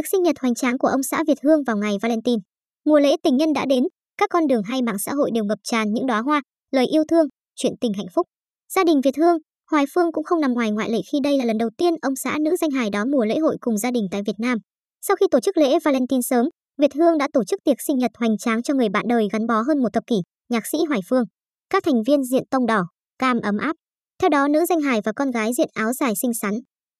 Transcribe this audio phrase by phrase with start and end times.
[0.00, 2.40] Tiệc sinh nhật hoành tráng của ông xã Việt Hương vào ngày Valentine.
[2.84, 3.84] Mùa lễ tình nhân đã đến,
[4.18, 7.04] các con đường hay mạng xã hội đều ngập tràn những đóa hoa, lời yêu
[7.10, 7.26] thương,
[7.56, 8.26] chuyện tình hạnh phúc.
[8.74, 9.36] Gia đình Việt Hương,
[9.70, 12.16] Hoài Phương cũng không nằm ngoài ngoại lệ khi đây là lần đầu tiên ông
[12.16, 14.58] xã nữ danh hài đón mùa lễ hội cùng gia đình tại Việt Nam.
[15.06, 16.46] Sau khi tổ chức lễ Valentine sớm,
[16.78, 19.46] Việt Hương đã tổ chức tiệc sinh nhật hoành tráng cho người bạn đời gắn
[19.46, 20.16] bó hơn một thập kỷ,
[20.48, 21.24] nhạc sĩ Hoài Phương.
[21.70, 22.82] Các thành viên diện tông đỏ,
[23.18, 23.76] cam ấm áp.
[24.22, 26.54] Theo đó nữ danh hài và con gái diện áo dài xinh xắn.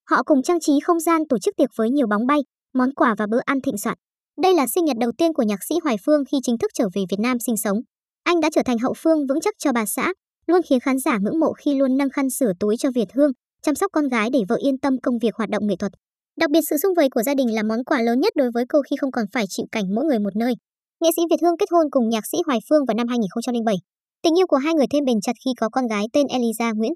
[0.09, 2.39] Họ cùng trang trí không gian tổ chức tiệc với nhiều bóng bay,
[2.73, 3.97] món quà và bữa ăn thịnh soạn.
[4.41, 6.89] Đây là sinh nhật đầu tiên của nhạc sĩ Hoài Phương khi chính thức trở
[6.93, 7.77] về Việt Nam sinh sống.
[8.23, 10.13] Anh đã trở thành hậu phương vững chắc cho bà xã,
[10.47, 13.31] luôn khiến khán giả ngưỡng mộ khi luôn nâng khăn sửa túi cho Việt Hương,
[13.61, 15.91] chăm sóc con gái để vợ yên tâm công việc hoạt động nghệ thuật.
[16.39, 18.65] Đặc biệt sự sung vầy của gia đình là món quà lớn nhất đối với
[18.69, 20.53] cô khi không còn phải chịu cảnh mỗi người một nơi.
[21.01, 23.75] Nghệ sĩ Việt Hương kết hôn cùng nhạc sĩ Hoài Phương vào năm 2007.
[24.23, 26.91] Tình yêu của hai người thêm bền chặt khi có con gái tên Eliza Nguyễn.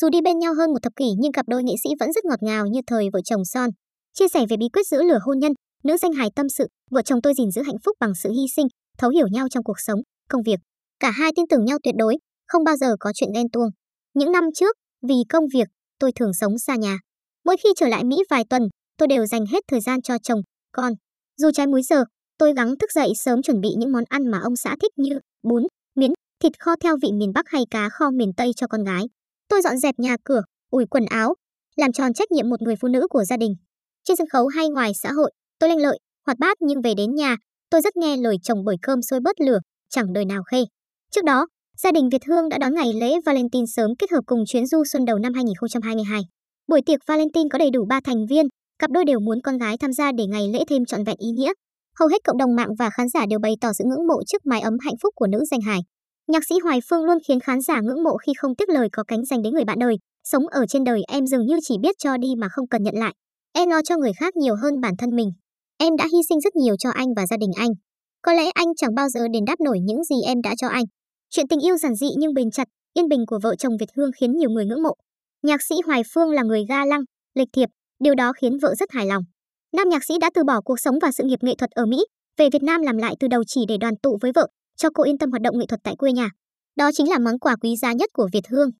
[0.00, 2.24] Dù đi bên nhau hơn một thập kỷ nhưng cặp đôi nghệ sĩ vẫn rất
[2.24, 3.70] ngọt ngào như thời vợ chồng son.
[4.18, 5.52] Chia sẻ về bí quyết giữ lửa hôn nhân,
[5.84, 8.44] nữ danh hài tâm sự, vợ chồng tôi gìn giữ hạnh phúc bằng sự hy
[8.56, 8.66] sinh,
[8.98, 10.60] thấu hiểu nhau trong cuộc sống, công việc.
[11.00, 12.16] Cả hai tin tưởng nhau tuyệt đối,
[12.48, 13.68] không bao giờ có chuyện ghen tuông.
[14.14, 14.76] Những năm trước,
[15.08, 16.98] vì công việc, tôi thường sống xa nhà.
[17.44, 18.62] Mỗi khi trở lại Mỹ vài tuần,
[18.96, 20.40] tôi đều dành hết thời gian cho chồng,
[20.72, 20.92] con.
[21.36, 22.04] Dù trái múi giờ,
[22.38, 25.18] tôi gắng thức dậy sớm chuẩn bị những món ăn mà ông xã thích như
[25.42, 26.10] bún, miến,
[26.42, 29.02] thịt kho theo vị miền Bắc hay cá kho miền Tây cho con gái.
[29.48, 31.34] Tôi dọn dẹp nhà cửa, ủi quần áo,
[31.76, 33.54] làm tròn trách nhiệm một người phụ nữ của gia đình.
[34.08, 37.14] Trên sân khấu hay ngoài xã hội, tôi lanh lợi, hoạt bát nhưng về đến
[37.14, 37.36] nhà,
[37.70, 39.58] tôi rất nghe lời chồng bởi cơm sôi bớt lửa,
[39.90, 40.64] chẳng đời nào khê.
[41.10, 41.46] Trước đó,
[41.78, 44.84] gia đình Việt Hương đã đón ngày lễ Valentine sớm kết hợp cùng chuyến du
[44.84, 46.20] xuân đầu năm 2022.
[46.68, 48.46] Buổi tiệc Valentine có đầy đủ 3 thành viên,
[48.78, 51.28] cặp đôi đều muốn con gái tham gia để ngày lễ thêm trọn vẹn ý
[51.30, 51.52] nghĩa.
[51.98, 54.46] Hầu hết cộng đồng mạng và khán giả đều bày tỏ sự ngưỡng mộ trước
[54.46, 55.80] mái ấm hạnh phúc của nữ danh hài.
[56.26, 59.04] Nhạc sĩ Hoài Phương luôn khiến khán giả ngưỡng mộ khi không tiếc lời có
[59.08, 61.94] cánh dành đến người bạn đời, sống ở trên đời em dường như chỉ biết
[61.98, 63.14] cho đi mà không cần nhận lại.
[63.58, 65.30] Em lo cho người khác nhiều hơn bản thân mình.
[65.78, 67.70] Em đã hy sinh rất nhiều cho anh và gia đình anh.
[68.22, 70.84] Có lẽ anh chẳng bao giờ đền đáp nổi những gì em đã cho anh.
[71.30, 74.10] Chuyện tình yêu giản dị nhưng bền chặt, yên bình của vợ chồng Việt Hương
[74.20, 74.94] khiến nhiều người ngưỡng mộ.
[75.42, 77.00] Nhạc sĩ Hoài Phương là người ga lăng,
[77.34, 77.68] lịch thiệp,
[78.04, 79.22] điều đó khiến vợ rất hài lòng.
[79.76, 81.98] Nam nhạc sĩ đã từ bỏ cuộc sống và sự nghiệp nghệ thuật ở Mỹ,
[82.36, 84.46] về Việt Nam làm lại từ đầu chỉ để đoàn tụ với vợ,
[84.76, 86.30] cho cô yên tâm hoạt động nghệ thuật tại quê nhà.
[86.76, 88.70] Đó chính là món quà quý giá nhất của Việt Hương.